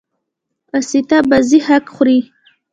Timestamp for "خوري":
1.95-2.19